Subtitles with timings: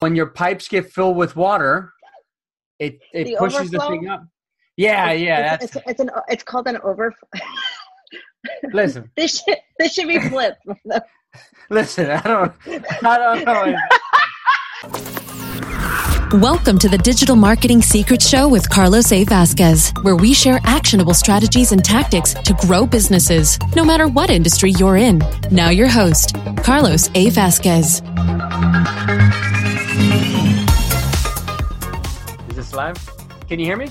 [0.00, 1.92] When your pipes get filled with water,
[2.78, 4.24] it it The pushes the thing up.
[4.76, 5.54] Yeah, yeah.
[5.54, 7.28] It's, That's it's, it's an it's called an overflow.
[8.72, 10.64] listen, this should this should be flipped.
[11.70, 12.10] listen.
[12.10, 12.52] I don't,
[13.04, 15.12] I don't know.
[16.32, 19.22] Welcome to the Digital Marketing Secrets Show with Carlos A.
[19.22, 24.72] Vasquez, where we share actionable strategies and tactics to grow businesses, no matter what industry
[24.72, 25.22] you're in.
[25.52, 26.34] Now, your host,
[26.64, 27.30] Carlos A.
[27.30, 28.02] Vasquez.
[32.48, 32.98] Is this live?
[33.48, 33.88] Can you hear me?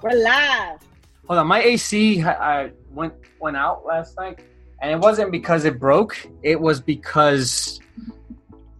[0.00, 0.80] We're live.
[1.26, 4.40] Hold on, my AC uh, went went out last night,
[4.80, 6.16] and it wasn't because it broke.
[6.42, 7.80] It was because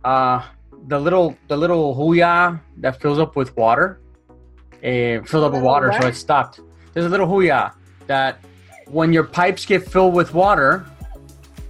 [0.02, 0.46] uh,
[0.88, 4.00] the little the little huya that fills up with water,
[4.82, 6.60] it filled up with water, so it stopped.
[6.92, 7.72] There's a little huya
[8.06, 8.38] that
[8.86, 10.84] when your pipes get filled with water,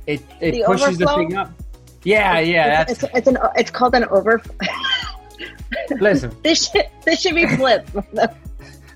[0.07, 1.51] it it The pushes the thing up.
[2.03, 2.83] Yeah, yeah.
[2.89, 4.41] It's, That's it's, it's an it's called an over.
[6.01, 7.91] listen, This should this should be flipped.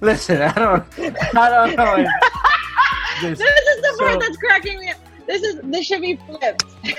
[0.01, 0.41] listen.
[0.41, 0.85] I don't,
[1.37, 2.07] I don't know.
[3.23, 3.47] This- is
[3.83, 4.91] the part that's cracking me.
[4.91, 4.97] up.
[5.27, 6.65] This is this should be flipped.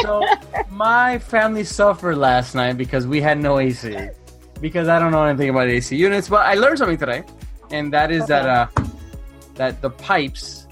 [0.00, 0.26] so
[0.70, 4.08] my family suffered last night because we had no AC.
[4.60, 7.24] Because I don't know anything about AC units, but I learned something today,
[7.70, 8.66] and that is that uh,
[9.56, 10.66] that the pipes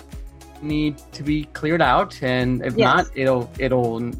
[0.62, 2.94] need to be cleared out, and if Yes.
[2.94, 4.12] not, it'll it'll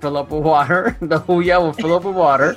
[0.00, 0.96] fill up with water.
[1.02, 2.56] the huya will fill up with water,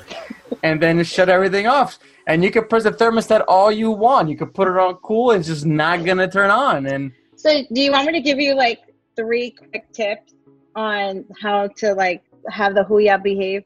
[0.62, 1.98] and then shut everything off.
[2.26, 4.28] And you can press the thermostat all you want.
[4.28, 6.86] You could put it on cool, it's just not gonna turn on.
[6.86, 8.80] And So, do you want me to give you like
[9.16, 10.32] three quick tips
[10.80, 13.62] on how to like have the huya behave,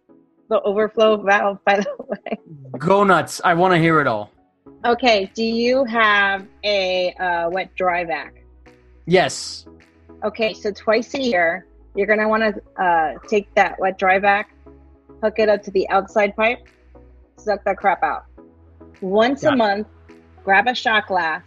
[0.51, 1.59] the overflow valve?
[1.69, 2.39] By the way,
[2.79, 3.41] go nuts!
[3.45, 4.31] I want to hear it all.
[4.85, 5.31] okay.
[5.35, 8.33] Do you have a uh, wet dry vac?
[9.07, 9.67] Yes.
[10.25, 14.55] Okay, so twice a year, you're gonna want to uh, take that wet dry vac,
[15.23, 16.61] hook it up to the outside pipe,
[17.37, 18.25] suck that crap out.
[19.01, 19.57] Once Got a it.
[19.59, 19.87] month,
[20.45, 21.43] grab a shot glass,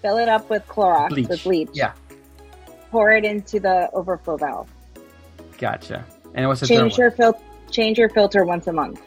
[0.00, 1.28] fill it up with Clorox Bleach.
[1.28, 1.68] with bleach.
[1.74, 1.92] Yeah.
[2.90, 4.70] Pour it into the overflow valve.
[5.58, 6.04] Gotcha.
[6.34, 7.40] And what's the change your fil-
[7.70, 9.00] change your filter once a month.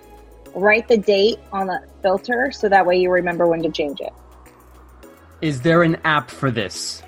[0.54, 4.14] Write the date on the filter so that way you remember when to change it.
[5.42, 7.02] Is there an app for this?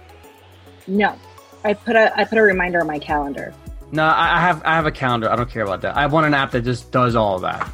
[0.87, 1.17] No,
[1.63, 3.53] I put a I put a reminder on my calendar.
[3.91, 5.29] No, I I have I have a calendar.
[5.29, 5.95] I don't care about that.
[5.95, 7.71] I want an app that just does all of that.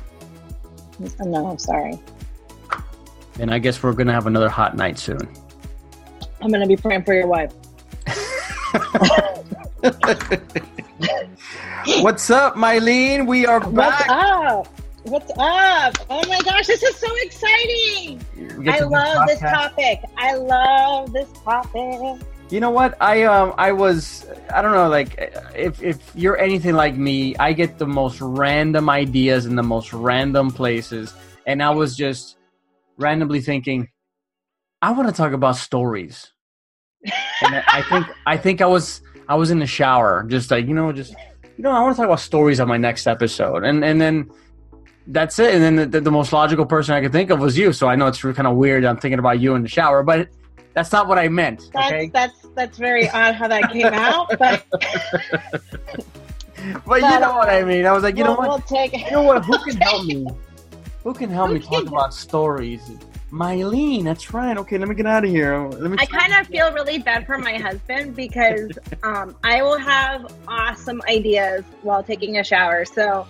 [1.20, 1.98] No, I'm sorry.
[3.40, 5.20] And I guess we're gonna have another hot night soon.
[6.42, 7.54] I'm gonna be praying for your wife.
[12.02, 13.26] What's up, Mylene?
[13.26, 14.08] We are back.
[14.08, 14.68] What's up?
[15.04, 15.96] What's up?
[16.10, 18.24] Oh my gosh, this is so exciting!
[18.70, 20.02] I love this topic.
[20.18, 22.22] I love this topic.
[22.52, 22.96] You know what?
[23.02, 25.16] I um I was I don't know like
[25.56, 29.94] if if you're anything like me, I get the most random ideas in the most
[29.94, 31.14] random places,
[31.48, 32.38] and I was just
[32.98, 33.88] randomly thinking,
[34.82, 36.32] I want to talk about stories.
[37.42, 40.74] And I think I think I was I was in the shower, just like you
[40.74, 41.14] know, just
[41.58, 44.30] you know, I want to talk about stories on my next episode, and and then
[45.08, 45.54] that's it.
[45.54, 47.74] And then the, the, the most logical person I could think of was you.
[47.74, 48.86] So I know it's kind of weird.
[48.86, 50.30] I'm thinking about you in the shower, but
[50.74, 51.70] that's not what I meant.
[51.74, 54.66] That's Okay, that's that's very odd how that came out, but
[56.86, 57.86] but you know what I mean.
[57.86, 58.48] I was like, you know what?
[58.48, 59.44] we'll take You know what?
[59.46, 60.28] Who can help me?
[61.04, 62.90] Who can help me talk about stories?
[63.32, 64.58] Mylene, that's right.
[64.58, 65.68] Okay, let me get out of here.
[65.68, 65.98] Let me.
[66.00, 68.72] I kind of feel really bad for my husband because
[69.04, 72.86] um, I will have awesome ideas while taking a shower.
[72.86, 73.28] So,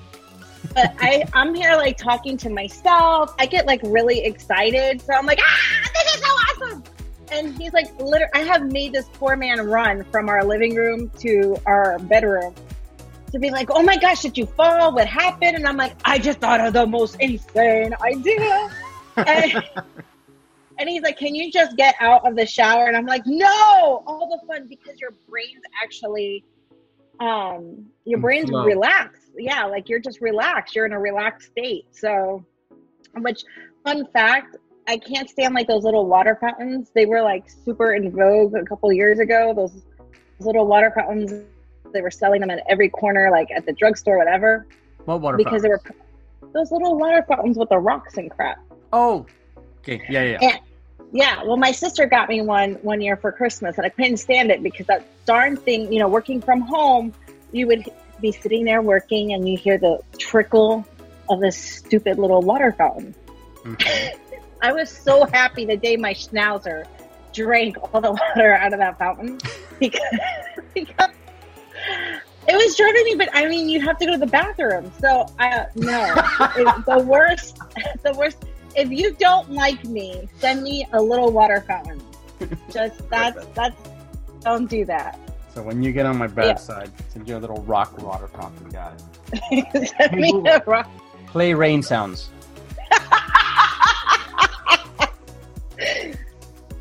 [0.73, 3.35] but I I'm here like talking to myself.
[3.39, 5.01] I get like really excited.
[5.01, 6.83] So I'm like, ah, this is so awesome.
[7.31, 11.11] And he's like, literally, I have made this poor man run from our living room
[11.19, 12.55] to our bedroom
[13.31, 14.93] to be like, oh my gosh, did you fall?
[14.93, 15.55] What happened?
[15.55, 18.69] And I'm like, I just thought of the most insane idea.
[19.17, 19.63] And,
[20.77, 22.85] and he's like, Can you just get out of the shower?
[22.87, 26.43] And I'm like, No, all the fun because your brain's actually
[27.19, 28.63] um your brain's flow.
[28.65, 29.31] relaxed.
[29.37, 30.75] Yeah, like you're just relaxed.
[30.75, 31.85] You're in a relaxed state.
[31.91, 32.45] So
[33.17, 33.43] which
[33.83, 34.55] fun fact,
[34.87, 36.91] I can't stand like those little water fountains.
[36.93, 39.53] They were like super in vogue a couple years ago.
[39.55, 39.83] Those
[40.39, 41.33] little water fountains,
[41.93, 44.65] they were selling them at every corner, like at the drugstore, whatever
[45.05, 45.37] what water?
[45.37, 45.81] because they were
[46.53, 48.59] those little water fountains with the rocks and crap.
[48.91, 49.25] Oh,
[49.79, 50.37] okay, yeah, yeah.
[50.41, 50.49] yeah.
[50.49, 50.59] And,
[51.11, 54.51] yeah, well, my sister got me one one year for Christmas, and I couldn't stand
[54.51, 57.13] it because that darn thing, you know, working from home,
[57.51, 57.89] you would
[58.21, 60.85] be sitting there working, and you hear the trickle
[61.29, 63.15] of this stupid little water fountain.
[63.63, 64.35] Mm-hmm.
[64.61, 66.85] I was so happy the day my schnauzer
[67.33, 69.39] drank all the water out of that fountain
[69.79, 70.01] because,
[70.73, 71.11] because
[72.47, 73.15] it was driving me.
[73.15, 76.13] But I mean, you have to go to the bathroom, so I no.
[76.85, 77.57] the worst,
[78.03, 78.37] the worst.
[78.75, 82.01] If you don't like me, send me a little water fountain.
[82.71, 83.75] Just that's that's
[84.41, 85.19] don't do that.
[85.53, 86.55] So when you get on my bad yeah.
[86.55, 88.93] side, send you a little rock water fountain, guy.
[89.97, 90.89] send me a rock.
[91.27, 92.29] Play rain sounds.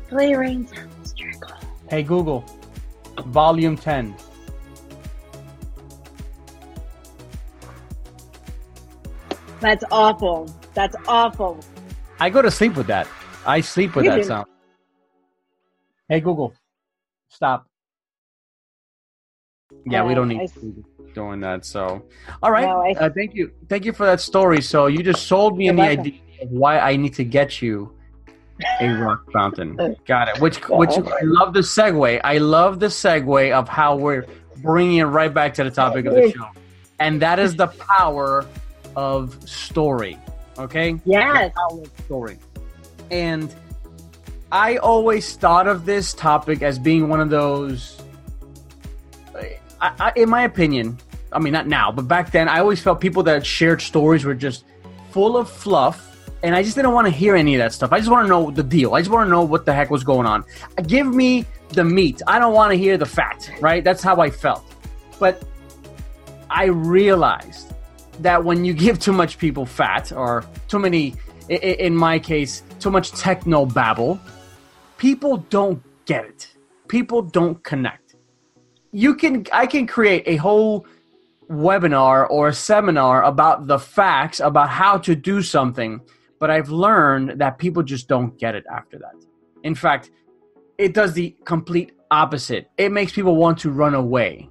[0.09, 1.13] Play rain sounds.
[1.13, 1.55] Trickle.
[1.89, 2.45] Hey Google,
[3.25, 4.15] volume ten.
[9.59, 10.49] That's awful.
[10.73, 11.59] That's awful.
[12.19, 13.07] I go to sleep with that.
[13.45, 14.23] I sleep with you that do.
[14.23, 14.47] sound.
[16.07, 16.53] Hey Google,
[17.29, 17.67] stop.
[19.85, 21.65] Yeah, we don't need I, doing that.
[21.65, 22.03] So,
[22.41, 22.65] all right.
[22.65, 23.51] No, I, uh, thank you.
[23.67, 24.61] Thank you for that story.
[24.61, 27.95] So you just sold me on the idea of why I need to get you
[28.81, 29.75] a rock fountain.
[30.05, 30.41] Got it.
[30.41, 32.21] Which, which I love the segue.
[32.23, 34.25] I love the segue of how we're
[34.57, 36.49] bringing it right back to the topic of the show,
[36.99, 38.45] and that is the power
[38.95, 40.17] of story.
[40.59, 40.99] Okay.
[41.05, 41.53] Yes.
[42.05, 42.37] story.
[43.09, 43.53] And
[44.51, 47.99] I always thought of this topic as being one of those
[49.81, 50.97] I, I, in my opinion,
[51.31, 54.35] I mean, not now, but back then, I always felt people that shared stories were
[54.35, 54.65] just
[55.11, 56.05] full of fluff,
[56.43, 57.91] and I just didn't want to hear any of that stuff.
[57.91, 58.95] I just want to know the deal.
[58.95, 60.43] I just want to know what the heck was going on.
[60.87, 62.21] Give me the meat.
[62.27, 63.83] I don't want to hear the fat, right?
[63.83, 64.65] That's how I felt.
[65.19, 65.43] But
[66.49, 67.73] I realized
[68.21, 71.15] that when you give too much people fat, or too many,
[71.49, 74.19] in my case, too much techno babble,
[74.97, 76.47] people don't get it.
[76.87, 78.09] People don't connect
[78.91, 80.85] you can I can create a whole
[81.49, 86.01] webinar or a seminar about the facts about how to do something,
[86.39, 89.15] but I've learned that people just don't get it after that.
[89.63, 90.11] In fact,
[90.77, 92.69] it does the complete opposite.
[92.77, 94.49] It makes people want to run away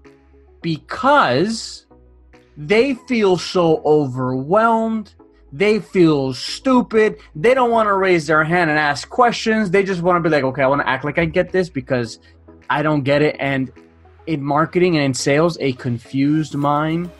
[0.60, 1.86] because
[2.58, 5.14] they feel so overwhelmed.
[5.52, 7.18] They feel stupid.
[7.36, 9.70] They don't want to raise their hand and ask questions.
[9.70, 11.70] They just want to be like, okay, I want to act like I get this
[11.70, 12.18] because
[12.68, 13.36] I don't get it.
[13.38, 13.70] And
[14.26, 17.10] in marketing and in sales, a confused mind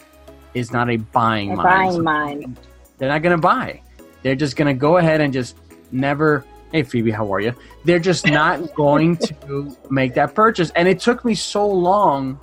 [0.54, 1.68] is not a buying a mind.
[1.68, 2.60] Buying mind.
[2.98, 3.80] They're not going to buy.
[4.22, 5.56] They're just going to go ahead and just
[5.92, 6.44] never.
[6.72, 7.54] Hey Phoebe, how are you?
[7.84, 10.70] They're just not going to make that purchase.
[10.74, 12.38] And it took me so long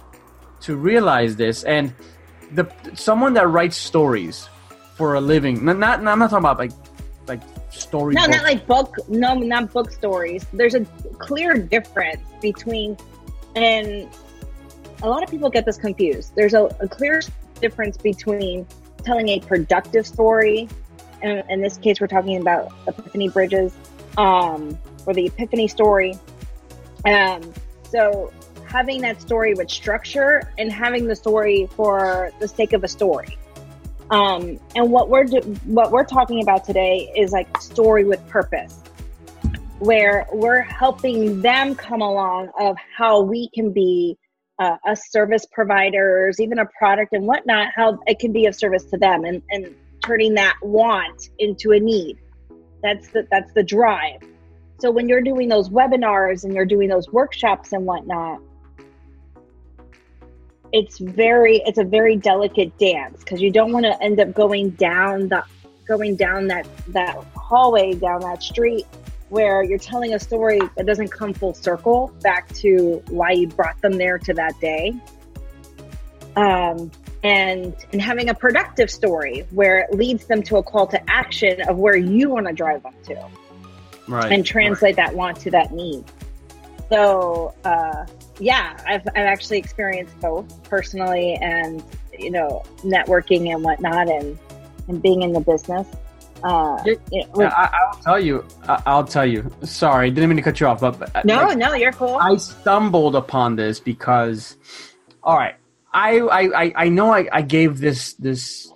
[0.62, 1.64] to realize this.
[1.66, 1.94] And
[2.54, 4.50] the someone that writes stories
[4.96, 5.64] for a living.
[5.64, 6.72] Not, not I'm not talking about like
[7.28, 8.14] like story.
[8.16, 8.96] No, not like book.
[9.08, 10.46] No, not book stories.
[10.54, 10.86] There's a
[11.18, 12.98] clear difference between
[13.56, 14.10] and
[15.02, 16.34] a lot of people get this confused.
[16.36, 17.22] There's a, a clear
[17.62, 18.66] difference between
[19.04, 20.68] telling a productive story,
[21.22, 23.74] and in this case, we're talking about Epiphany Bridges,
[24.18, 26.18] um, or the Epiphany story.
[27.06, 27.54] Um,
[27.84, 28.34] so
[28.76, 33.38] having that story with structure and having the story for the sake of a story.
[34.12, 38.82] Um, and what we're do- what we're talking about today is like story with purpose,
[39.80, 44.18] where we're helping them come along of how we can be
[44.60, 48.84] uh, us service providers, even a product and whatnot, how it can be of service
[48.92, 52.18] to them and, and turning that want into a need.
[52.84, 54.20] That's the, that's the drive.
[54.80, 58.42] So when you're doing those webinars and you're doing those workshops and whatnot,
[60.74, 64.72] it's very it's a very delicate dance because you don't want to end up going
[64.72, 65.44] down the
[65.88, 68.86] going down that that hallway down that street
[69.30, 73.80] where you're telling a story that doesn't come full circle back to why you brought
[73.82, 74.94] them there to that day.
[76.36, 76.92] Um,
[77.24, 81.62] and and having a productive story where it leads them to a call to action
[81.68, 83.28] of where you want to drive them to,
[84.08, 84.32] right?
[84.32, 85.08] And translate right.
[85.08, 86.04] that want to that need.
[86.90, 88.06] So uh,
[88.40, 91.84] yeah, I've I've actually experienced both personally and
[92.18, 94.38] you know networking and whatnot and
[94.88, 95.88] and being in the business.
[96.44, 96.96] Uh, I,
[97.34, 98.46] will tell you.
[98.68, 99.50] I, will tell you.
[99.64, 102.18] Sorry, didn't mean to cut you off, but no, like, no, you're cool.
[102.18, 104.58] I stumbled upon this because,
[105.24, 105.56] all right,
[105.94, 108.72] I I, I know I, I gave this this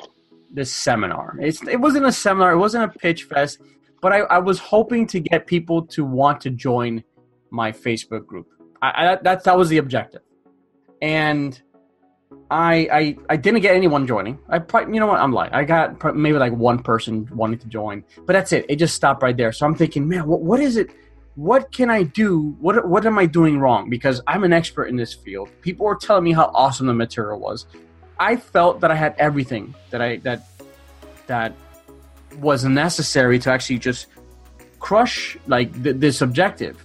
[0.52, 1.38] this seminar.
[1.40, 2.54] It's, it wasn't a seminar.
[2.54, 3.60] It wasn't a pitch fest,
[4.02, 7.04] but I, I was hoping to get people to want to join
[7.52, 8.48] my Facebook group.
[8.82, 10.22] I, I that that was the objective,
[11.02, 11.60] and
[12.52, 14.40] I, I I didn't get anyone joining.
[14.50, 15.20] I probably, you know what?
[15.20, 15.54] I'm lying.
[15.54, 18.66] I got maybe like one person wanting to join, but that's it.
[18.70, 19.52] It just stopped right there.
[19.52, 20.90] So I'm thinking, man, what, what is it?
[21.36, 22.56] What can I do?
[22.60, 23.90] What what am I doing wrong?
[23.90, 25.50] Because I'm an expert in this field.
[25.62, 27.66] People were telling me how awesome the material was.
[28.20, 30.48] I felt that I had everything that I that
[31.28, 31.54] that
[32.40, 34.08] was necessary to actually just
[34.80, 36.84] crush like th- this objective.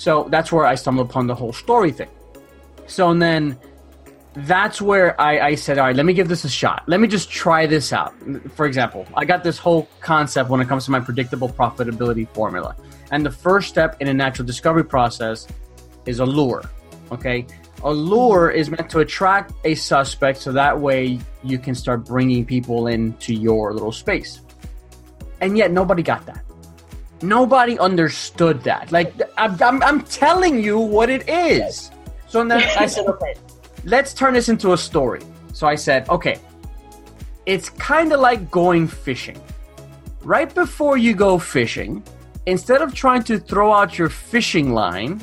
[0.00, 2.08] So that's where I stumbled upon the whole story thing.
[2.86, 3.58] So and then
[4.32, 6.84] that's where I, I said, all right, let me give this a shot.
[6.86, 8.14] Let me just try this out.
[8.54, 12.76] For example, I got this whole concept when it comes to my predictable profitability formula.
[13.10, 15.46] And the first step in a natural discovery process
[16.06, 16.62] is a lure.
[17.12, 17.46] Okay.
[17.84, 22.46] A lure is meant to attract a suspect so that way you can start bringing
[22.46, 24.40] people into your little space.
[25.42, 26.42] And yet nobody got that.
[27.22, 28.92] Nobody understood that.
[28.92, 31.90] Like, I'm, I'm, I'm telling you what it is.
[32.28, 33.34] So then I said, okay,
[33.84, 35.20] let's turn this into a story.
[35.52, 36.38] So I said, okay,
[37.46, 39.40] it's kind of like going fishing.
[40.22, 42.02] Right before you go fishing,
[42.46, 45.20] instead of trying to throw out your fishing line,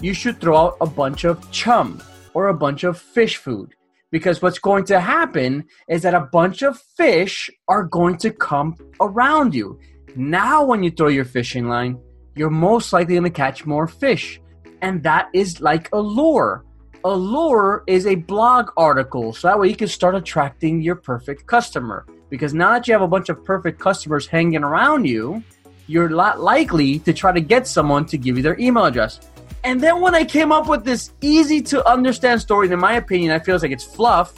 [0.00, 2.02] you should throw out a bunch of chum
[2.34, 3.74] or a bunch of fish food.
[4.10, 8.76] Because what's going to happen is that a bunch of fish are going to come
[9.00, 9.78] around you.
[10.16, 11.98] Now, when you throw your fishing line,
[12.34, 14.40] you're most likely going to catch more fish.
[14.80, 16.64] And that is like a lure.
[17.04, 21.46] A lure is a blog article so that way you can start attracting your perfect
[21.46, 22.06] customer.
[22.30, 25.42] Because now that you have a bunch of perfect customers hanging around you
[25.86, 29.20] you're lot likely to try to get someone to give you their email address.
[29.64, 33.30] And then when i came up with this easy to understand story in my opinion
[33.30, 34.34] i feel like it's fluff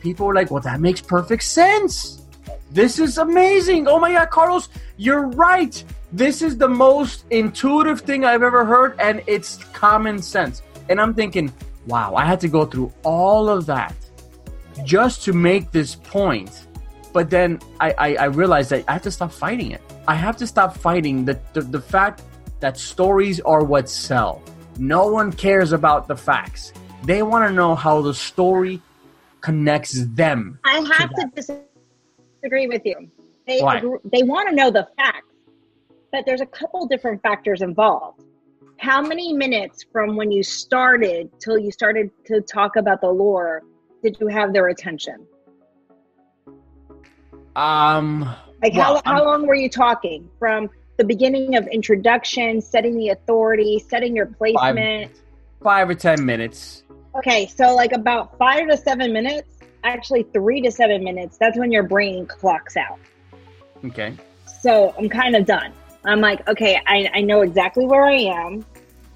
[0.00, 2.17] people were like well that makes perfect sense
[2.70, 8.24] this is amazing oh my god carlos you're right this is the most intuitive thing
[8.24, 11.52] i've ever heard and it's common sense and i'm thinking
[11.88, 13.94] wow, I had to go through all of that
[14.84, 16.66] just to make this point.
[17.12, 19.80] But then I, I, I realized that I have to stop fighting it.
[20.06, 22.22] I have to stop fighting the, the, the fact
[22.60, 24.42] that stories are what sell.
[24.78, 26.72] No one cares about the facts.
[27.04, 28.80] They want to know how the story
[29.40, 30.58] connects them.
[30.64, 31.62] I have to, to disagree
[32.42, 33.10] with you.
[33.46, 35.34] They, agree, they want to know the facts,
[36.12, 38.22] but there's a couple different factors involved
[38.78, 43.62] how many minutes from when you started till you started to talk about the lure
[44.02, 45.26] did you have their attention?
[47.56, 48.20] Um,
[48.62, 53.08] like well, how, how long were you talking from the beginning of introduction, setting the
[53.08, 55.10] authority, setting your placement?
[55.10, 55.22] Five,
[55.62, 56.84] five or ten minutes.
[57.16, 61.38] Okay, so like about five to seven minutes, actually three to seven minutes.
[61.38, 62.98] That's when your brain clocks out.
[63.84, 64.14] Okay.
[64.60, 65.72] So I'm kind of done.
[66.04, 68.64] I'm like, okay, I, I know exactly where I am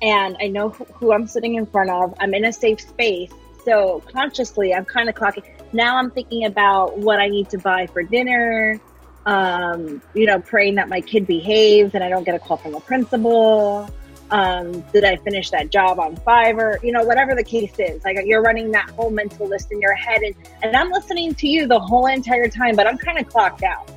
[0.01, 2.15] and I know who, who I'm sitting in front of.
[2.21, 3.31] I'm in a safe space.
[3.65, 5.45] So consciously, I'm kind of clocking.
[5.73, 8.81] Now I'm thinking about what I need to buy for dinner,
[9.27, 12.73] um, you know, praying that my kid behaves and I don't get a call from
[12.73, 13.89] the principal.
[14.33, 16.83] Um, did I finish that job on Fiverr?
[16.83, 19.95] You know, whatever the case is, like you're running that whole mental list in your
[19.95, 23.29] head, and, and I'm listening to you the whole entire time, but I'm kind of
[23.29, 23.91] clocked out.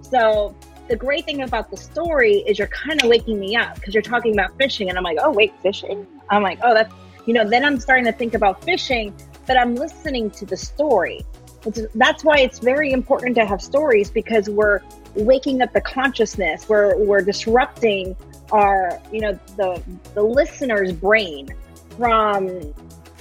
[0.00, 0.56] So
[0.88, 4.02] the great thing about the story is you're kind of waking me up because you're
[4.02, 6.06] talking about fishing and I'm like, oh, wait, fishing?
[6.30, 6.92] I'm like, oh, that's,
[7.26, 9.14] you know, then I'm starting to think about fishing,
[9.46, 11.24] but I'm listening to the story.
[11.64, 14.80] It's, that's why it's very important to have stories because we're
[15.14, 16.68] waking up the consciousness.
[16.68, 18.16] We're, we're disrupting
[18.52, 19.82] our, you know, the,
[20.14, 21.48] the listener's brain
[21.96, 22.48] from,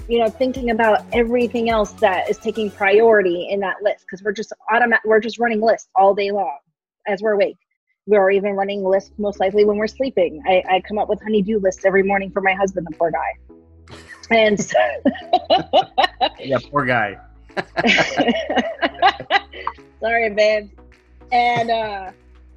[0.07, 4.33] you know, thinking about everything else that is taking priority in that list because we're
[4.33, 6.57] just automatic, we're just running lists all day long
[7.07, 7.57] as we're awake.
[8.07, 10.43] We're even running lists most likely when we're sleeping.
[10.47, 13.37] I, I come up with honeydew lists every morning for my husband, the poor guy.
[14.29, 14.77] And so
[16.39, 17.17] yeah, poor guy.
[19.99, 20.69] Sorry, babe.
[21.31, 22.11] And uh,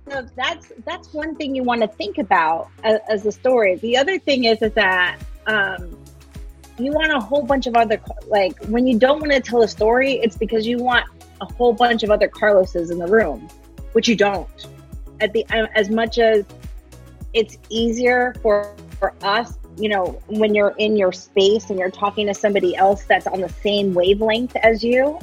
[0.06, 3.76] that's that's one thing you want to think about as, as a story.
[3.76, 5.96] The other thing is is that um,
[6.78, 9.68] you want a whole bunch of other like when you don't want to tell a
[9.68, 11.06] story, it's because you want
[11.40, 13.48] a whole bunch of other Carloses in the room
[13.94, 14.66] which you don't.
[15.20, 16.44] At the as much as
[17.32, 22.26] it's easier for, for us, you know, when you're in your space and you're talking
[22.26, 25.18] to somebody else that's on the same wavelength as you,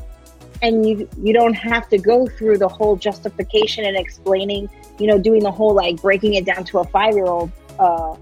[0.61, 5.17] and you you don't have to go through the whole justification and explaining, you know,
[5.17, 8.15] doing the whole like breaking it down to a five year old uh,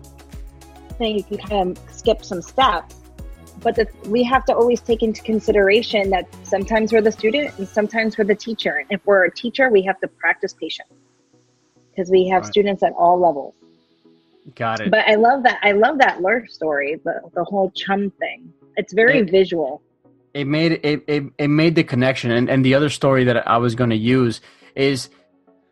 [0.98, 1.18] thing.
[1.18, 3.00] You can kind of skip some steps
[3.62, 7.68] but the, we have to always take into consideration that sometimes we're the student and
[7.68, 8.78] sometimes we're the teacher.
[8.78, 10.90] And if we're a teacher, we have to practice patience
[11.92, 12.52] because we have right.
[12.52, 13.54] students at all levels.
[14.56, 14.92] Got it.
[14.92, 15.60] But I love that.
[15.62, 18.52] I love that lure story, the, the whole chum thing.
[18.78, 19.82] It's very visual.
[20.34, 22.32] It made it, it, it made the connection.
[22.32, 24.42] And, and the other story that i was going to use
[24.76, 25.10] is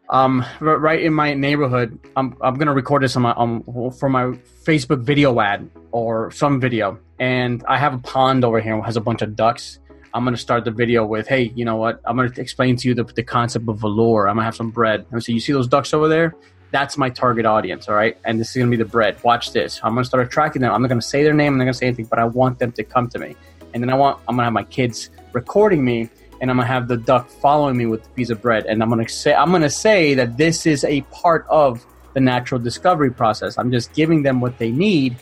[0.09, 3.63] um right in my neighborhood i'm, I'm going to record this on my um,
[3.99, 4.31] for my
[4.63, 6.99] facebook video ad or some video.
[7.19, 9.79] And i have a pond over here has a bunch of ducks.
[10.13, 12.01] I'm going to start the video with hey you know what?
[12.05, 14.27] I'm going to explain to you the, the concept of the lure.
[14.27, 15.05] I'm going to have some bread.
[15.11, 16.35] And so you see those ducks over there?
[16.71, 18.17] That's my target audience all right?
[18.25, 19.21] And this is going to be the bread.
[19.23, 19.79] Watch this.
[19.83, 20.73] I'm going to start attracting them.
[20.73, 22.25] I'm not going to say their name i'm not going to say anything but i
[22.25, 23.35] want them to come to me
[23.77, 26.09] and then I want I'm gonna have my kids recording me,
[26.41, 28.89] and I'm gonna have the duck following me with the piece of bread, and I'm
[28.89, 33.57] gonna say I'm gonna say that this is a part of the natural discovery process.
[33.59, 35.15] I'm just giving them what they need,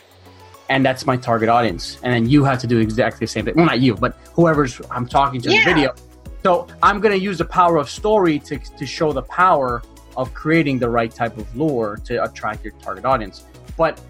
[0.70, 1.98] and that's my target audience.
[2.02, 3.54] And then you have to do exactly the same thing.
[3.56, 5.64] Well, not you, but whoever's I'm talking to in Yeah.
[5.64, 5.94] the video.
[6.42, 9.82] So I'm gonna use the power of story to to show the power
[10.16, 13.44] of creating the right type of lure to attract your target audience.
[13.76, 14.00] But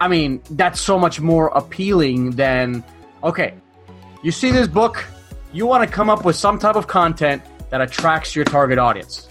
[0.00, 2.82] I mean, that's so much more appealing than
[3.24, 3.54] okay,
[4.22, 5.04] you see this book,
[5.52, 9.28] you want to come up with some type of content that attracts your target audience.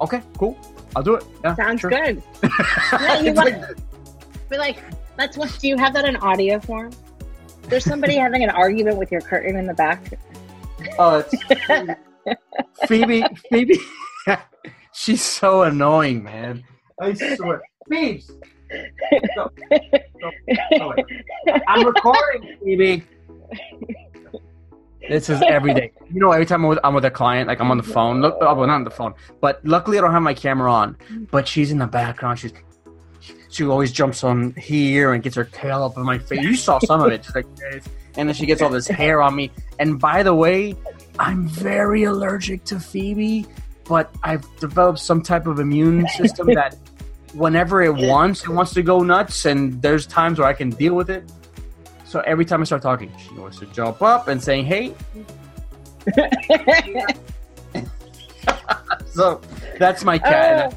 [0.00, 0.56] Okay, cool.
[0.96, 1.24] I'll do it.
[1.44, 1.90] Yeah, Sounds sure.
[1.90, 2.22] good.
[2.92, 3.76] Yeah, you want- like-
[4.48, 4.78] But like,
[5.18, 5.36] let's.
[5.36, 6.92] What, do you have that in audio form?
[7.64, 10.18] There's somebody having an argument with your curtain in the back.
[10.98, 11.96] Oh, it's
[12.86, 13.24] Phoebe.
[13.50, 13.78] Phoebe.
[14.92, 16.64] She's so annoying, man.
[17.00, 17.60] I swear.
[17.90, 18.24] Phoebe.
[19.34, 19.50] Go.
[20.78, 21.04] Go away.
[21.66, 23.04] I'm recording, Phoebe.
[25.08, 25.92] This is every day.
[26.12, 28.20] You know, every time I'm with, I'm with a client, like I'm on the phone.
[28.20, 30.96] Look, oh, well, not on the phone, but luckily I don't have my camera on.
[31.30, 32.38] But she's in the background.
[32.38, 32.52] She's
[33.50, 36.42] she always jumps on here and gets her tail up in my face.
[36.42, 37.84] You saw some of it, just like this.
[38.16, 39.50] and then she gets all this hair on me.
[39.78, 40.76] And by the way,
[41.18, 43.46] I'm very allergic to Phoebe,
[43.84, 46.76] but I've developed some type of immune system that
[47.34, 49.44] whenever it wants, it wants to go nuts.
[49.44, 51.30] And there's times where I can deal with it.
[52.04, 54.94] So every time I start talking, she wants to jump up and saying, "Hey."
[59.10, 59.40] so
[59.78, 60.72] that's my cat.
[60.72, 60.76] and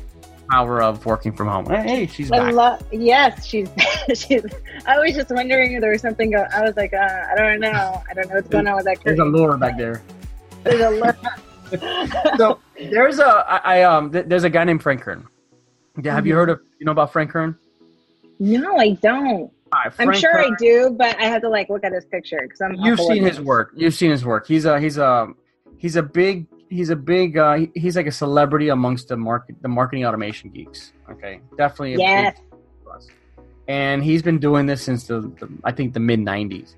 [0.50, 1.66] power of working from home.
[1.68, 2.54] Hey, she's back.
[2.54, 2.84] love.
[2.92, 3.70] Yes, she's.
[4.14, 4.44] she's.
[4.86, 6.32] I was just wondering if there was something.
[6.32, 6.98] Go, I was like, uh,
[7.32, 8.04] I don't know.
[8.10, 10.02] I don't know what's going on with that There's a lure back there.
[10.64, 11.12] There's a lo-
[12.38, 15.26] So there's a I, I um th- there's a guy named Frank Kern.
[16.02, 17.58] Yeah, have you heard of you know about Frank Kern?
[18.40, 19.52] no, I don't.
[19.74, 22.42] Right, I'm sure Kern- I do, but I have to like look at his picture
[22.44, 22.76] because I'm.
[22.76, 23.72] You've seen his work.
[23.76, 24.48] You've seen his work.
[24.48, 25.28] He's a he's a
[25.78, 29.68] he's a big he's a big uh, he's like a celebrity amongst the market the
[29.68, 30.94] marketing automation geeks.
[31.10, 31.96] Okay, definitely.
[31.96, 32.38] A Yes.
[33.68, 36.76] And he's been doing this since the, the I think the mid '90s,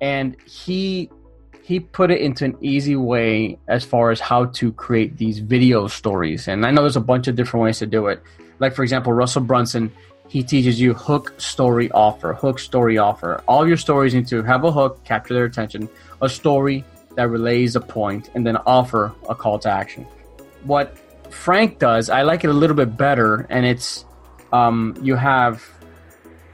[0.00, 1.10] and he
[1.62, 5.86] he put it into an easy way as far as how to create these video
[5.86, 6.46] stories.
[6.48, 8.22] And I know there's a bunch of different ways to do it.
[8.58, 9.92] Like for example, Russell Brunson
[10.28, 13.42] he teaches you hook story offer hook story offer.
[13.46, 15.88] All your stories need to have a hook capture their attention
[16.22, 20.06] a story that relays a point and then offer a call to action.
[20.64, 20.98] What
[21.34, 24.04] frank does i like it a little bit better and it's
[24.52, 25.68] um, you have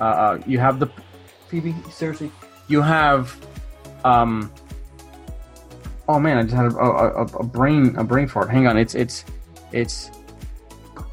[0.01, 0.87] uh, uh, you have the
[1.49, 2.31] phoebe seriously
[2.69, 3.37] you have
[4.05, 4.51] um,
[6.09, 8.51] oh man i just had a, a, a, a brain a brain fart.
[8.51, 9.25] Hang on it's it's
[9.73, 10.11] it's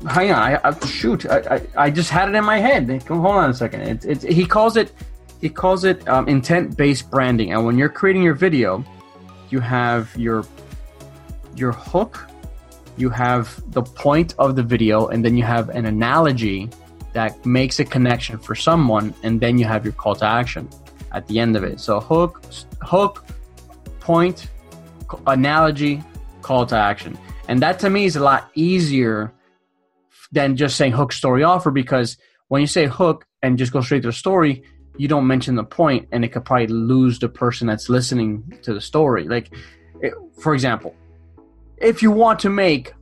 [0.05, 0.39] hang on.
[0.39, 1.25] I, I shoot.
[1.25, 3.03] I, I, I just had it in my head.
[3.03, 3.81] Hold on a second.
[3.81, 4.91] It's it's he calls it
[5.41, 7.53] he calls it um, intent based branding.
[7.53, 8.83] And when you're creating your video,
[9.49, 10.45] you have your
[11.55, 12.27] your hook,
[12.97, 16.69] you have the point of the video, and then you have an analogy
[17.13, 20.69] that makes a connection for someone, and then you have your call to action
[21.13, 21.79] at the end of it.
[21.79, 22.43] So hook,
[22.81, 23.25] hook,
[23.99, 24.47] point,
[25.25, 26.03] analogy,
[26.43, 29.33] call to action, and that to me is a lot easier
[30.31, 34.01] than just saying hook story offer because when you say hook and just go straight
[34.01, 34.63] to the story
[34.97, 38.73] you don't mention the point and it could probably lose the person that's listening to
[38.73, 39.27] the story.
[39.27, 39.53] Like
[40.01, 40.95] it, for example
[41.77, 42.93] if you want to make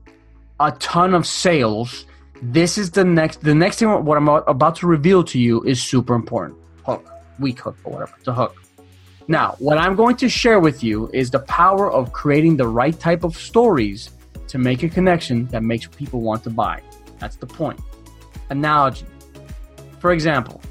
[0.60, 2.06] a ton of sales
[2.42, 5.82] this is the next the next thing what i'm about to reveal to you is
[5.82, 6.58] super important.
[6.86, 7.10] Hook
[7.40, 8.62] weak hook or whatever it's a hook.
[9.28, 12.98] Now what i'm going to share with you is the power of creating the right
[12.98, 14.12] type of stories
[14.48, 16.82] to make a connection that makes people want to buy
[17.20, 17.80] that's the point.
[18.50, 19.06] Analogy.
[20.00, 20.62] For example,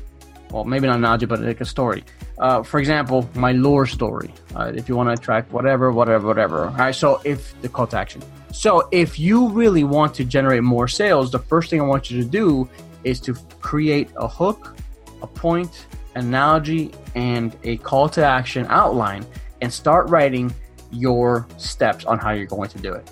[0.50, 2.04] well, maybe not analogy, but like a story.
[2.38, 4.32] Uh, for example, my lure story.
[4.54, 6.66] Uh, if you want to attract whatever, whatever, whatever.
[6.66, 6.94] All right.
[6.94, 8.22] So if the call to action.
[8.52, 12.22] So if you really want to generate more sales, the first thing I want you
[12.22, 12.68] to do
[13.02, 14.76] is to create a hook,
[15.22, 19.26] a point, analogy, and a call to action outline,
[19.60, 20.54] and start writing
[20.92, 23.10] your steps on how you're going to do it.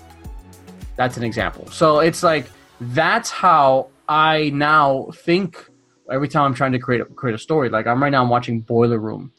[0.95, 1.67] That's an example.
[1.67, 2.49] So it's like
[2.81, 5.69] that's how I now think
[6.11, 7.69] every time I'm trying to create a, create a story.
[7.69, 9.31] Like I'm right now I'm watching Boiler Room,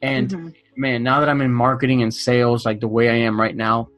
[0.00, 0.48] And mm-hmm.
[0.76, 3.88] man, now that I'm in marketing and sales, like the way I am right now,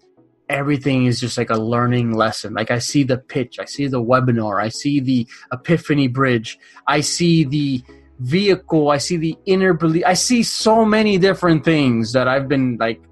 [0.48, 2.54] everything is just like a learning lesson.
[2.54, 7.00] Like I see the pitch, I see the webinar, I see the epiphany bridge, I
[7.00, 7.82] see the
[8.20, 12.76] vehicle, I see the inner belief, I see so many different things that I've been
[12.78, 13.02] like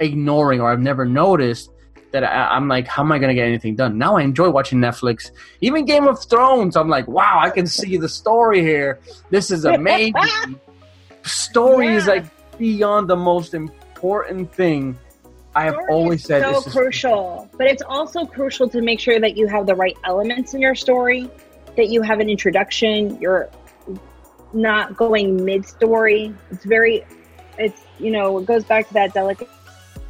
[0.00, 1.69] ignoring or I've never noticed
[2.12, 3.98] that I, am like, how am I going to get anything done?
[3.98, 5.30] Now I enjoy watching Netflix.
[5.60, 8.98] Even Game of Thrones, I'm like, wow, I can see the story here.
[9.30, 10.14] This is amazing.
[11.22, 11.96] story yeah.
[11.96, 14.98] is like beyond the most important thing.
[15.54, 19.36] I have story always said so crucial, but it's also crucial to make sure that
[19.36, 21.28] you have the right elements in your story,
[21.76, 23.50] that you have an introduction, you're
[24.52, 26.32] not going mid story.
[26.50, 27.04] It's very,
[27.58, 29.48] it's, you know, it goes back to that delicate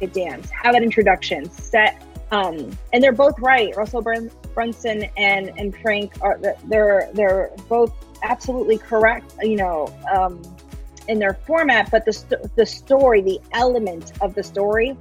[0.07, 3.75] dance, have an introduction, set, um, and they're both right.
[3.75, 10.41] Russell Brun- Brunson and, and Frank are, they're, they're both absolutely correct, you know, um,
[11.07, 14.95] in their format, but the, the story, the element of the story,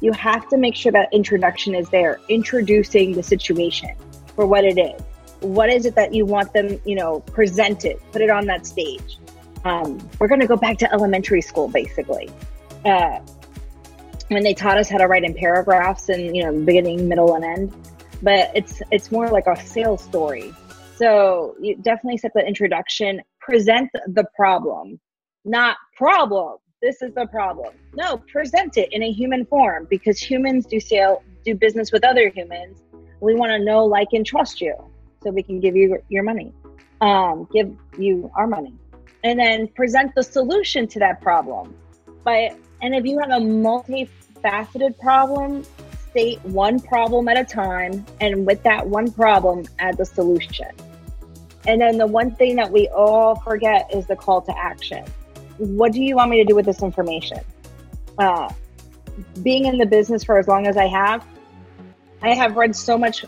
[0.00, 3.90] you have to make sure that introduction is there, introducing the situation
[4.34, 5.00] for what it is.
[5.40, 9.18] What is it that you want them, you know, presented, put it on that stage.
[9.64, 12.30] Um, we're going to go back to elementary school, basically.
[12.84, 13.18] Uh,
[14.28, 17.44] when they taught us how to write in paragraphs and you know beginning middle and
[17.44, 17.72] end.
[18.22, 20.54] But it's it's more like a sales story.
[20.96, 24.98] So you definitely set the introduction present the problem.
[25.44, 27.74] Not problem this is the problem.
[27.94, 32.28] No present it in a human form because humans do sale do business with other
[32.28, 32.82] humans.
[33.20, 34.74] We want to know like and trust you
[35.22, 36.52] so we can give you your money
[37.00, 38.74] um, give you our money.
[39.24, 41.74] And then present the solution to that problem
[42.24, 45.64] by and if you have a multifaceted problem,
[46.10, 50.70] state one problem at a time, and with that one problem, add the solution.
[51.66, 55.04] And then the one thing that we all forget is the call to action.
[55.58, 57.40] What do you want me to do with this information?
[58.18, 58.52] Uh,
[59.42, 61.24] being in the business for as long as I have,
[62.22, 63.24] I have read so much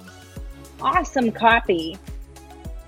[0.81, 1.99] awesome copy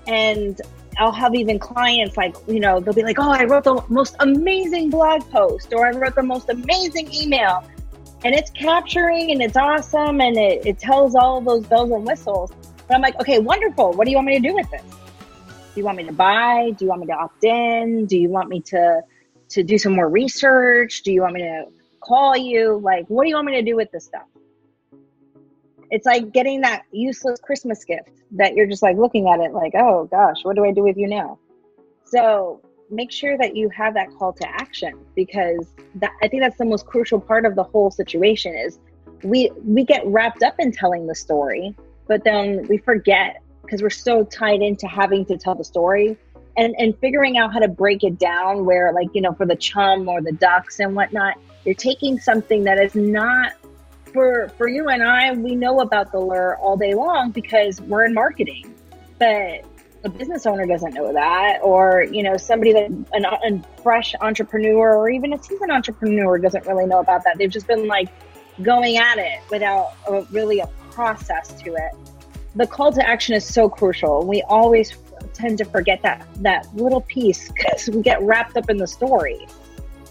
[0.07, 0.59] and
[0.97, 4.15] I'll have even clients like, you know, they'll be like, oh, I wrote the most
[4.19, 7.63] amazing blog post or I wrote the most amazing email.
[8.23, 12.05] And it's capturing and it's awesome and it, it tells all of those bells and
[12.05, 12.51] whistles.
[12.87, 13.93] But I'm like, okay, wonderful.
[13.93, 14.83] What do you want me to do with this?
[14.83, 16.71] Do you want me to buy?
[16.77, 18.05] Do you want me to opt in?
[18.05, 19.01] Do you want me to
[19.49, 21.01] to do some more research?
[21.03, 21.65] Do you want me to
[22.01, 22.79] call you?
[22.81, 24.23] Like, what do you want me to do with this stuff?
[25.91, 29.73] It's like getting that useless Christmas gift that you're just like looking at it like,
[29.75, 31.37] oh gosh, what do I do with you now?
[32.05, 36.57] So make sure that you have that call to action because that, I think that's
[36.57, 38.79] the most crucial part of the whole situation is
[39.23, 41.75] we we get wrapped up in telling the story,
[42.07, 46.17] but then we forget because we're so tied into having to tell the story
[46.57, 49.55] and and figuring out how to break it down where like you know for the
[49.55, 53.53] chum or the ducks and whatnot you're taking something that is not
[54.13, 58.05] for for you and I, we know about the lure all day long because we're
[58.05, 58.73] in marketing,
[59.19, 59.65] but
[60.03, 64.95] a business owner doesn't know that, or you know, somebody that an, a fresh entrepreneur
[64.95, 67.37] or even a seasoned entrepreneur doesn't really know about that.
[67.37, 68.09] They've just been like
[68.61, 71.91] going at it without a, really a process to it.
[72.55, 74.25] The call to action is so crucial.
[74.25, 74.97] We always
[75.33, 79.47] tend to forget that that little piece because we get wrapped up in the story.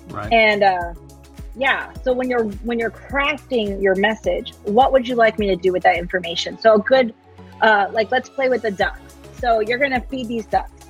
[0.08, 0.32] Right.
[0.32, 0.94] And uh,
[1.56, 1.92] yeah.
[2.02, 5.72] So when you're when you're crafting your message what would you like me to do
[5.72, 6.58] with that information?
[6.58, 7.14] So a good
[7.60, 9.10] uh, like let's play with the ducks
[9.40, 10.86] so you're going to feed these ducks.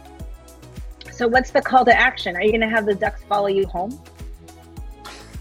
[1.13, 2.35] So what's the call to action?
[2.35, 4.03] Are you going to have the ducks follow you home?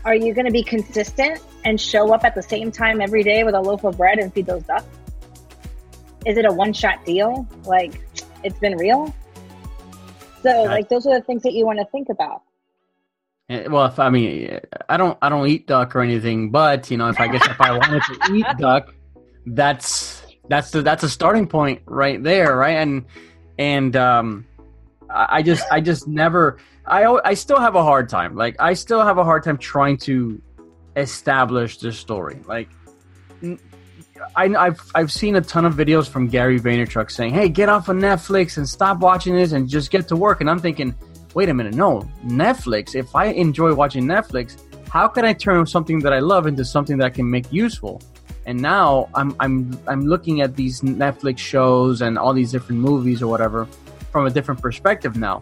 [0.05, 3.43] Are you going to be consistent and show up at the same time every day
[3.43, 4.86] with a loaf of bread and feed those ducks?
[6.25, 7.47] Is it a one shot deal?
[7.65, 7.99] Like
[8.43, 9.13] it's been real?
[10.43, 12.43] So like those are the things that you want to think about
[13.49, 17.09] well, if I mean, I don't, I don't eat duck or anything, but you know,
[17.09, 18.93] if I guess if I wanted to eat duck,
[19.45, 22.77] that's that's the that's a starting point right there, right?
[22.77, 23.05] And
[23.57, 24.45] and um,
[25.09, 28.35] I just I just never I I still have a hard time.
[28.35, 30.41] Like I still have a hard time trying to
[30.95, 32.39] establish the story.
[32.45, 32.69] Like
[34.35, 37.89] I, have I've seen a ton of videos from Gary Vaynerchuk saying, "Hey, get off
[37.89, 40.93] of Netflix and stop watching this and just get to work." And I'm thinking
[41.34, 42.96] wait a minute, no, Netflix.
[42.96, 46.98] If I enjoy watching Netflix, how can I turn something that I love into something
[46.98, 48.02] that I can make useful?
[48.46, 53.22] And now I'm I'm I'm looking at these Netflix shows and all these different movies
[53.22, 53.68] or whatever
[54.12, 55.42] from a different perspective now.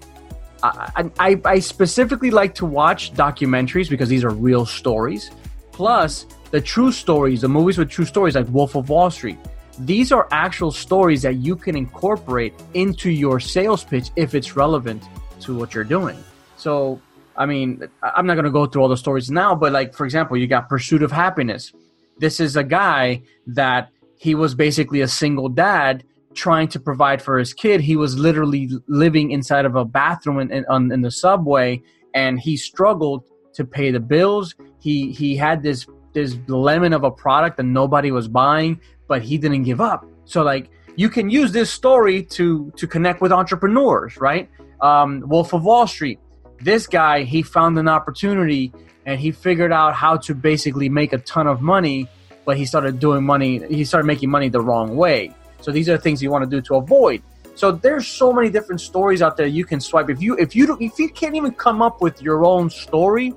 [0.64, 5.30] I, I, I specifically like to watch documentaries because these are real stories.
[5.72, 9.38] Plus, the true stories, the movies with true stories like Wolf of Wall Street.
[9.80, 15.04] These are actual stories that you can incorporate into your sales pitch if it's relevant
[15.48, 16.24] to what you're doing.
[16.58, 17.02] So
[17.38, 20.06] I mean, I'm not going to go through all the stories now, but like for
[20.06, 21.72] example, you got Pursuit of Happiness.
[22.18, 27.38] This is a guy that he was basically a single dad trying to provide for
[27.38, 27.80] his kid.
[27.82, 31.82] He was literally living inside of a bathroom in, in, in the subway,
[32.14, 34.56] and he struggled to pay the bills.
[34.80, 39.38] He he had this this lemon of a product that nobody was buying, but he
[39.38, 40.06] didn't give up.
[40.26, 44.50] So like you can use this story to to connect with entrepreneurs, right?
[44.82, 46.20] Um, Wolf of Wall Street.
[46.60, 48.74] This guy he found an opportunity
[49.06, 52.08] and he figured out how to basically make a ton of money,
[52.46, 53.66] but he started doing money.
[53.68, 55.34] He started making money the wrong way.
[55.62, 57.22] So these are things you want to do to avoid.
[57.56, 60.10] So there's so many different stories out there you can swipe.
[60.10, 63.34] If you if you do if you can't even come up with your own story,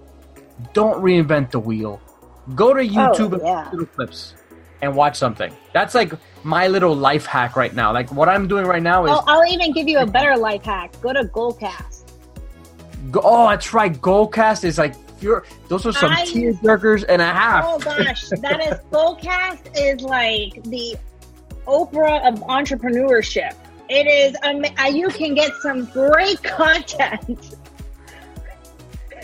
[0.75, 2.01] don't reinvent the wheel.
[2.55, 3.71] Go to YouTube oh, yeah.
[3.71, 4.35] little clips
[4.83, 5.57] and watch something.
[5.73, 7.93] That's like my little life hack right now.
[7.93, 9.11] Like what I'm doing right now is.
[9.13, 10.95] Oh, I'll even give you a better life hack.
[11.01, 12.13] Go to Goalcast.
[13.11, 13.93] Go, oh, that's right.
[13.93, 15.45] Goalcast is like pure.
[15.69, 17.65] Those are some tearjerkers and a half.
[17.67, 20.97] Oh gosh, that is Goalcast is like the
[21.67, 23.55] Oprah of entrepreneurship.
[23.89, 24.37] It is.
[24.43, 27.57] Um, you can get some great content.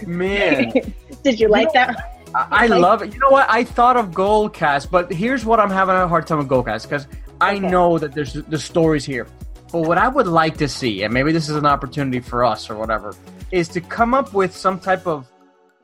[0.06, 0.72] Man,
[1.22, 2.15] did you like you know, that?
[2.50, 3.14] I, love it.
[3.14, 3.46] You know what?
[3.48, 7.06] I thought of Goalcast, but here's what I'm having a hard time with Goalcast because
[7.40, 7.68] I okay.
[7.68, 9.26] know that there's the stories here.
[9.72, 12.70] But what I would like to see, and maybe this is an opportunity for us
[12.70, 13.14] or whatever,
[13.50, 15.28] is to come up with some type of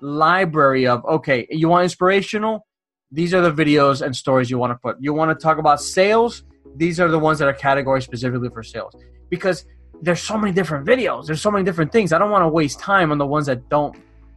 [0.01, 2.67] library of okay, you want inspirational?
[3.11, 4.97] These are the videos and stories you want to put.
[5.01, 6.45] You want to talk about sales?
[6.77, 8.95] These are the ones that are categorized specifically for sales.
[9.29, 9.67] Because
[10.01, 11.27] there's so many different videos.
[11.27, 12.13] There's so many different things.
[12.13, 13.97] I don't want to waste time on the ones that don't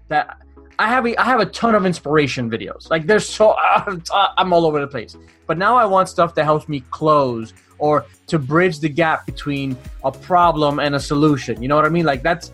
[0.10, 0.45] that
[0.78, 2.90] I have a, I have a ton of inspiration videos.
[2.90, 3.56] Like there's so
[4.38, 5.16] I'm all over the place.
[5.48, 9.78] But now I want stuff that helps me close or to bridge the gap between
[10.04, 11.62] a problem and a solution.
[11.62, 12.06] You know what I mean?
[12.06, 12.52] Like that's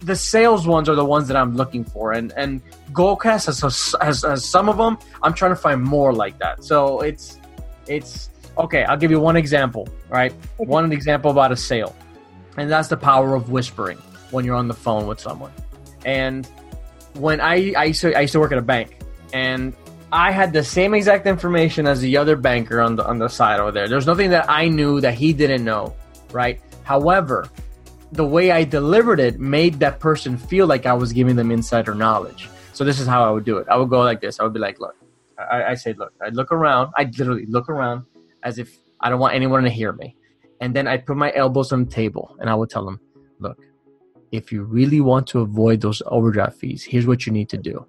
[0.00, 2.60] the sales ones are the ones that I'm looking for, and and
[2.92, 4.98] Goalcast has, has, has some of them.
[5.22, 6.64] I'm trying to find more like that.
[6.64, 7.38] So it's
[7.86, 8.84] it's okay.
[8.84, 9.88] I'll give you one example.
[10.08, 11.94] Right, one example about a sale,
[12.56, 13.98] and that's the power of whispering
[14.30, 15.52] when you're on the phone with someone.
[16.04, 16.48] And
[17.14, 18.98] when I I used to, I used to work at a bank,
[19.32, 19.74] and
[20.12, 23.60] I had the same exact information as the other banker on the on the side
[23.60, 23.88] over there.
[23.88, 25.94] There's nothing that I knew that he didn't know,
[26.32, 26.60] right?
[26.84, 27.48] However,
[28.12, 31.94] the way I delivered it made that person feel like I was giving them insider
[31.94, 32.48] knowledge.
[32.74, 33.66] So this is how I would do it.
[33.68, 34.38] I would go like this.
[34.38, 34.94] I would be like, look,
[35.38, 36.92] I, I say, look, I'd look around.
[36.96, 38.04] I'd literally look around
[38.42, 40.16] as if I don't want anyone to hear me.
[40.60, 43.00] And then I'd put my elbows on the table and I would tell them,
[43.38, 43.58] look,
[44.32, 47.86] if you really want to avoid those overdraft fees, here's what you need to do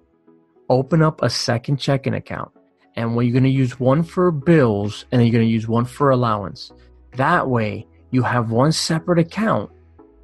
[0.70, 2.50] open up a second checking account.
[2.96, 5.68] And when you're going to use one for bills and then you're going to use
[5.68, 6.72] one for allowance,
[7.16, 9.70] that way you have one separate account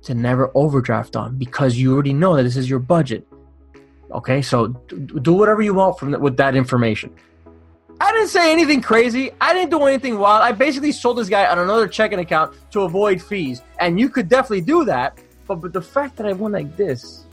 [0.03, 3.27] to never overdraft on because you already know that this is your budget.
[4.13, 7.15] Okay, so do whatever you want from with that information.
[8.01, 9.31] I didn't say anything crazy.
[9.43, 10.43] I didn't do anything wild.
[10.43, 14.29] I basically sold this guy on another checking account to avoid fees, and you could
[14.29, 15.19] definitely do that
[15.51, 17.25] but but the fact that I went like this,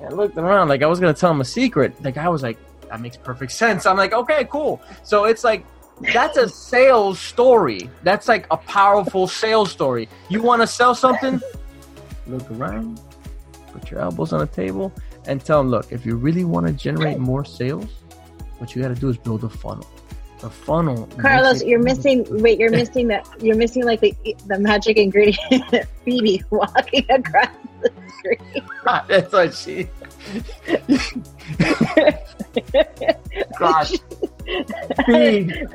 [0.00, 2.00] I looked around like I was gonna tell him a secret.
[2.00, 2.56] The guy was like,
[2.88, 5.64] "That makes perfect sense." I'm like, "Okay, cool." So it's like
[6.14, 7.90] that's a sales story.
[8.04, 10.08] That's like a powerful sales story.
[10.28, 11.40] You want to sell something?
[12.28, 13.00] Look around,
[13.72, 14.92] put your elbows on the table,
[15.26, 17.90] and tell them, "Look, if you really want to generate more sales,
[18.58, 19.88] what you got to do is build a funnel."
[20.40, 21.08] The funnel.
[21.18, 22.26] Carlos, you're missing.
[22.42, 23.28] Wait, you're missing that.
[23.40, 24.14] You're missing like the
[24.46, 25.38] the magic ingredient.
[26.04, 27.50] Phoebe walking across
[27.82, 28.64] the screen.
[28.86, 29.86] Ah, that's what she.
[33.58, 33.92] Gosh.
[35.04, 35.66] Phoebe.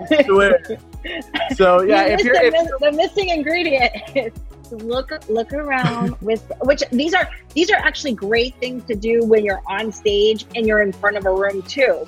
[1.55, 3.93] So yeah, you if you're the, if, the missing ingredient
[4.71, 9.45] look look around with which these are these are actually great things to do when
[9.45, 12.05] you're on stage and you're in front of a room too.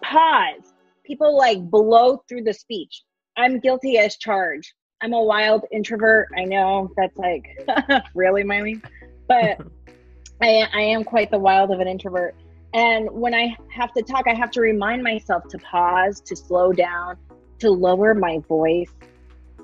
[0.00, 0.65] Pause
[1.06, 3.02] people like blow through the speech.
[3.36, 4.72] I'm guilty as charged.
[5.02, 6.28] I'm a wild introvert.
[6.36, 7.44] I know that's like
[8.14, 8.80] really Miley,
[9.28, 9.60] but
[10.42, 12.34] I, I am quite the wild of an introvert.
[12.74, 16.72] And when I have to talk, I have to remind myself to pause, to slow
[16.72, 17.16] down,
[17.60, 18.90] to lower my voice,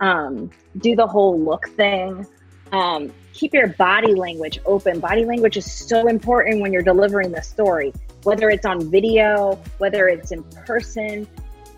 [0.01, 2.27] um, do the whole look thing.
[2.73, 5.01] Um, keep your body language open.
[5.01, 7.93] Body language is so important when you're delivering the story
[8.25, 11.27] whether it's on video, whether it's in person,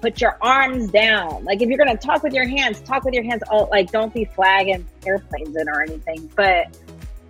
[0.00, 1.44] put your arms down.
[1.44, 3.42] Like if you're gonna talk with your hands, talk with your hands.
[3.50, 6.30] Oh, like don't be flagging airplanes in or anything.
[6.36, 6.76] But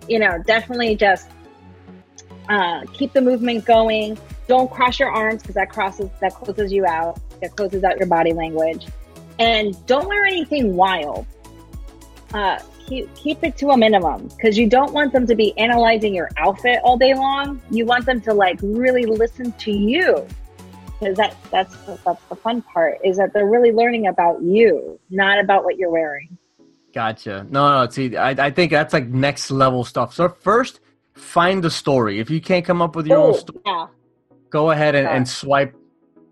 [0.07, 1.29] you know, definitely just
[2.49, 4.17] uh, keep the movement going.
[4.47, 7.19] Don't cross your arms because that crosses that closes you out.
[7.41, 8.87] That closes out your body language.
[9.39, 11.25] And don't wear anything wild.
[12.33, 16.13] uh, keep keep it to a minimum because you don't want them to be analyzing
[16.13, 17.61] your outfit all day long.
[17.69, 20.25] You want them to like really listen to you
[20.99, 25.39] because that that's that's the fun part is that they're really learning about you, not
[25.39, 26.37] about what you're wearing.
[26.93, 27.45] Gotcha.
[27.49, 27.89] No, no.
[27.89, 30.13] See, I, I think that's like next level stuff.
[30.13, 30.79] So first,
[31.13, 32.19] find the story.
[32.19, 33.87] If you can't come up with your Oh, own story, yeah.
[34.49, 35.75] go ahead and, and swipe,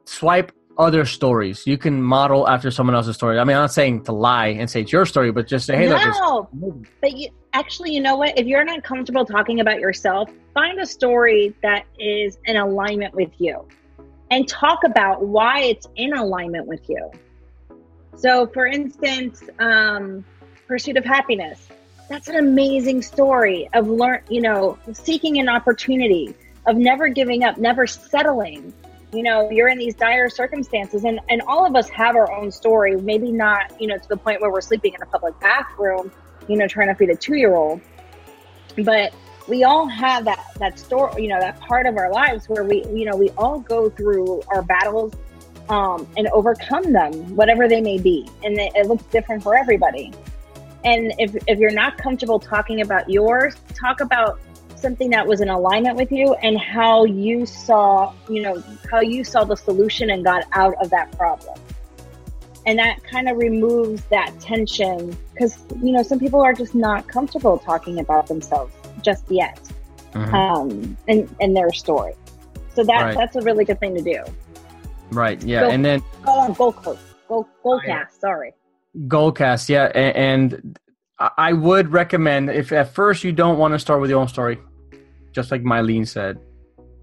[0.06, 1.65] swipe other stories.
[1.67, 3.39] You can model after someone else's story.
[3.39, 5.75] I mean, I'm not saying to lie and say it's your story, but just say,
[5.75, 6.49] hey, look, no,
[7.01, 8.38] but you actually, you know what?
[8.38, 13.31] If you're not comfortable talking about yourself, find a story that is in alignment with
[13.38, 13.67] you,
[14.31, 17.12] and talk about why it's in alignment with you.
[18.15, 20.25] So, for instance, um,
[20.67, 21.67] pursuit of happiness.
[22.09, 26.36] That's an amazing story of learn, you know, seeking an opportunity,
[26.67, 28.73] of never giving up, never settling.
[29.13, 32.52] You know, you're in these dire circumstances, and and all of us have our own
[32.52, 32.95] story.
[32.95, 36.12] Maybe not, you know, to the point where we're sleeping in a public bathroom,
[36.47, 37.80] you know, trying to feed a two year old,
[38.84, 39.13] but
[39.47, 42.84] we all have that that story, you know, that part of our lives where we,
[42.86, 45.13] you know, we all go through our battles
[45.69, 50.12] um, and overcome them, whatever they may be, and it, it looks different for everybody.
[50.86, 54.39] And if if you're not comfortable talking about yours, talk about
[54.84, 59.24] something that was in alignment with you and how you saw, you know, how you
[59.24, 61.58] saw the solution and got out of that problem.
[62.65, 67.08] And that kind of removes that tension because, you know, some people are just not
[67.08, 69.60] comfortable talking about themselves just yet
[70.13, 70.34] Mhm.
[70.34, 72.13] um, and, and their story.
[72.76, 73.17] So that Right.
[73.17, 74.19] that's a really good thing to do.
[75.12, 75.41] right.
[75.43, 75.62] Yeah.
[75.62, 77.02] Go- And then Go on, Gold Coast.
[77.30, 78.04] Go, Gold Oh, yeah.
[78.04, 78.54] Cast, sorry.
[79.08, 80.78] Goldcast, yeah, and
[81.19, 84.28] I I would recommend if at first you don't want to start with your own
[84.28, 84.58] story,
[85.34, 86.39] just like Mylene said,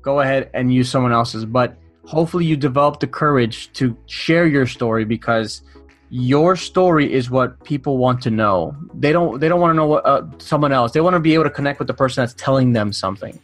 [0.03, 1.45] go ahead and use someone else's.
[1.45, 5.63] But hopefully, you develop the courage to share your story because
[6.09, 8.75] your story is what people want to know.
[8.95, 9.41] They don't.
[9.41, 10.93] They don't want to know what uh, someone else.
[10.93, 13.39] They want to be able to connect with the person that's telling them something,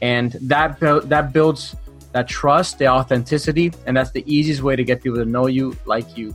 [0.00, 1.74] and that that builds
[2.12, 5.74] that trust, the authenticity, and that's the easiest way to get people to know you,
[5.86, 6.34] like you,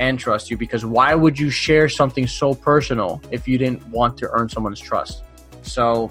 [0.00, 4.16] and trust you because why would you share something so personal if you didn't want
[4.16, 5.22] to earn someone's trust
[5.62, 6.10] so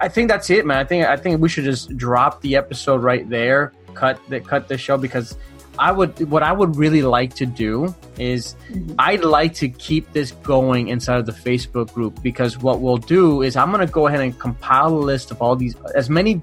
[0.00, 0.78] i think that's it man.
[0.78, 3.72] I think i think we should just drop the episode right there.
[3.94, 5.36] Cut the cut the show because
[5.78, 8.94] i would what i would really like to do is mm-hmm.
[8.98, 13.42] i'd like to keep this going inside of the facebook group because what we'll do
[13.42, 16.40] is i'm going to go ahead and compile a list of all these as many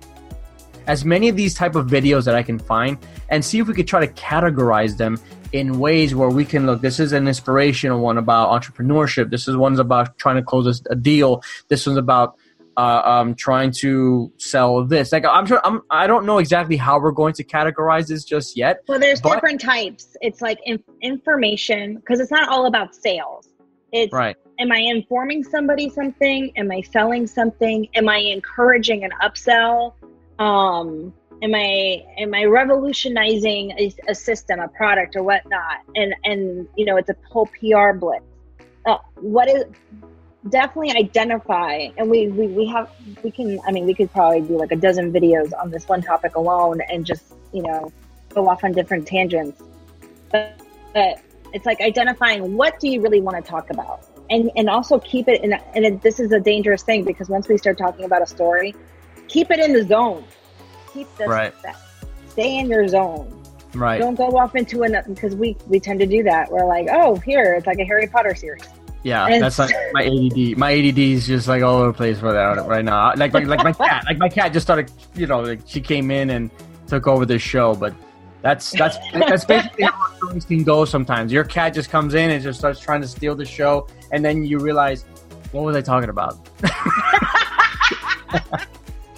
[0.87, 2.97] as many of these type of videos that I can find
[3.29, 5.17] and see if we could try to categorize them
[5.51, 9.29] in ways where we can look this is an inspirational one about entrepreneurship.
[9.29, 11.43] This is one's about trying to close a deal.
[11.67, 12.35] This one's about
[12.77, 16.99] uh, um, trying to sell this like i'm sure I'm, i don't know exactly how
[16.99, 20.15] we're going to categorize this just yet Well, there's But- different types.
[20.21, 23.49] It's like in, information because it's not all about sales.
[23.91, 26.51] It's right am I informing somebody something?
[26.55, 27.87] Am I selling something?
[27.95, 29.93] Am I encouraging an upsell?
[30.39, 35.79] Um, am I am I revolutionizing a, a system, a product, or whatnot?
[35.95, 38.25] And and you know, it's a whole PR blitz.
[38.85, 39.65] Uh, what is
[40.49, 42.89] definitely identify and we, we we have
[43.23, 46.01] we can i mean we could probably do like a dozen videos on this one
[46.01, 47.89] topic alone and just you know
[48.33, 49.61] go off on different tangents.
[50.31, 50.61] But,
[50.93, 51.21] but
[51.53, 54.05] it's like identifying what do you really want to talk about?
[54.29, 57.47] And and also keep it in and it, this is a dangerous thing because once
[57.47, 58.73] we start talking about a story
[59.27, 60.23] keep it in the zone.
[60.93, 61.53] Keep this Right.
[61.63, 61.77] that,
[62.29, 63.29] stay in your zone.
[63.73, 63.99] Right.
[63.99, 66.51] Don't go off into another because we we tend to do that.
[66.51, 68.67] We're like oh here it's like a harry potter series
[69.03, 72.19] yeah and- that's like my add my add is just like all over the place
[72.33, 73.13] that right now.
[73.15, 74.03] Like like, like my cat.
[74.07, 76.51] Like my cat just started you know like she came in and
[76.87, 77.93] took over the show but
[78.41, 81.31] that's that's that's basically how things can go sometimes.
[81.31, 84.43] Your cat just comes in and just starts trying to steal the show and then
[84.43, 85.05] you realize
[85.53, 86.35] what was i talking about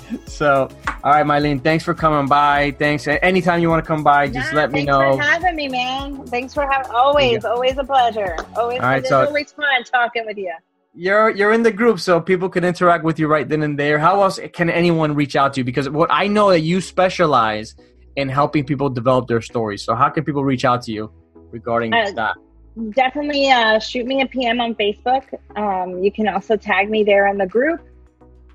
[0.27, 0.69] so
[1.03, 4.51] all right mylene thanks for coming by thanks anytime you want to come by just
[4.53, 4.99] Nah, let me know.
[4.99, 6.25] thanks for having me, man.
[6.27, 6.91] Thanks for having.
[6.91, 8.35] Always, always a pleasure.
[8.55, 10.53] Always, All right, it's so- always fun talking with you.
[10.93, 13.99] you're you're in the group so people can interact with you right then and there
[13.99, 17.75] how else can anyone reach out to you because what i know that you specialize
[18.15, 21.11] in helping people develop their stories so how can people reach out to you
[21.51, 22.35] regarding Uh, that
[22.91, 25.23] Definitely uh, shoot me a PM on Facebook.
[25.55, 27.79] Um, you can also tag me there in the group.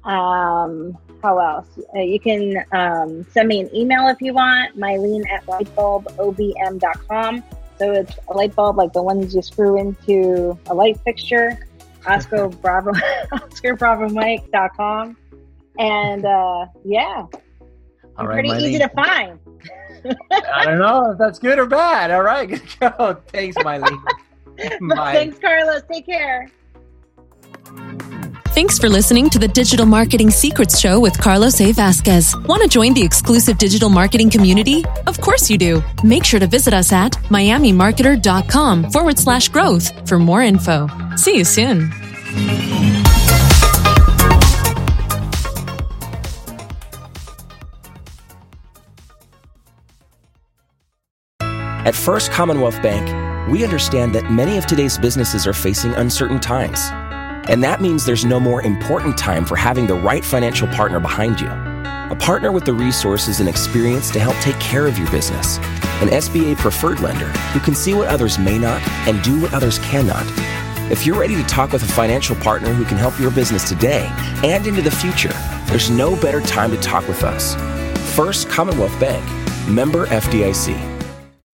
[0.04, 1.68] Um, how else?
[1.94, 4.78] Uh, you can um, send me an email if you want.
[4.78, 7.44] Mylene at lightbulbobm.com.
[7.78, 11.58] So it's a light bulb like the ones you screw into a light fixture.
[12.06, 12.92] Oscar Bravo,
[13.32, 15.16] Oscar Bravo Mike.com.
[15.78, 17.26] And uh, yeah,
[18.18, 19.38] all right pretty easy to find.
[20.32, 24.02] i don't know if that's good or bad all right good go thanks mylene
[24.88, 25.82] Thanks, Carlos.
[25.90, 26.48] Take care.
[28.60, 31.72] Thanks for listening to the Digital Marketing Secrets Show with Carlos A.
[31.72, 32.36] Vasquez.
[32.44, 34.84] Want to join the exclusive digital marketing community?
[35.06, 35.82] Of course you do.
[36.04, 40.88] Make sure to visit us at miamimarketer.com forward slash growth for more info.
[41.16, 41.90] See you soon.
[51.40, 56.90] At First Commonwealth Bank, we understand that many of today's businesses are facing uncertain times.
[57.48, 61.40] And that means there's no more important time for having the right financial partner behind
[61.40, 61.48] you.
[61.48, 65.58] A partner with the resources and experience to help take care of your business.
[66.02, 69.78] An SBA preferred lender who can see what others may not and do what others
[69.78, 70.24] cannot.
[70.90, 74.10] If you're ready to talk with a financial partner who can help your business today
[74.42, 75.32] and into the future,
[75.66, 77.54] there's no better time to talk with us.
[78.16, 79.24] First Commonwealth Bank,
[79.68, 80.74] member FDIC.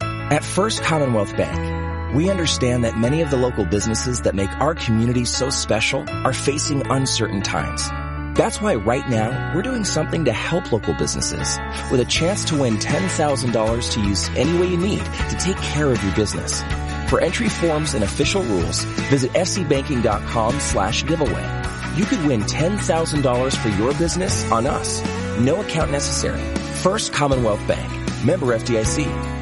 [0.01, 1.76] At First Commonwealth Bank,
[2.17, 6.33] we understand that many of the local businesses that make our community so special are
[6.33, 7.91] facing uncertain times.
[8.39, 11.59] That's why right now we're doing something to help local businesses
[11.91, 15.93] with a chance to win $10,000 to use any way you need to take care
[15.93, 16.63] of your business.
[17.11, 21.63] For entry forms and official rules, visit fcbanking.com slash giveaway.
[21.97, 25.03] You could win $10,000 for your business on us.
[25.39, 26.41] No account necessary.
[26.81, 27.93] First Commonwealth Bank.
[28.25, 29.36] Member FDIC.